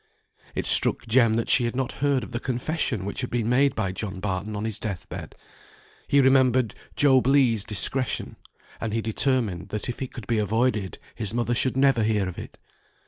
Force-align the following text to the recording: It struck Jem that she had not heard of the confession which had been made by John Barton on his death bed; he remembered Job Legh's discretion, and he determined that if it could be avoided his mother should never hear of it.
It 0.55 0.65
struck 0.65 1.05
Jem 1.05 1.35
that 1.35 1.47
she 1.47 1.65
had 1.65 1.75
not 1.75 1.91
heard 2.01 2.23
of 2.23 2.31
the 2.31 2.39
confession 2.39 3.05
which 3.05 3.21
had 3.21 3.29
been 3.29 3.47
made 3.47 3.75
by 3.75 3.91
John 3.91 4.19
Barton 4.19 4.55
on 4.55 4.65
his 4.65 4.79
death 4.79 5.07
bed; 5.09 5.35
he 6.07 6.19
remembered 6.19 6.73
Job 6.95 7.27
Legh's 7.27 7.63
discretion, 7.63 8.35
and 8.79 8.93
he 8.95 9.01
determined 9.03 9.69
that 9.69 9.89
if 9.89 10.01
it 10.01 10.11
could 10.11 10.25
be 10.25 10.39
avoided 10.39 10.97
his 11.13 11.35
mother 11.35 11.53
should 11.53 11.77
never 11.77 12.01
hear 12.01 12.27
of 12.27 12.39
it. 12.39 12.57